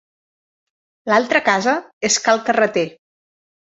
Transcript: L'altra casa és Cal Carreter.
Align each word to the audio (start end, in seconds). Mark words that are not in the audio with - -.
L'altra 1.13 1.43
casa 1.49 1.75
és 2.11 2.19
Cal 2.29 2.43
Carreter. 2.49 2.87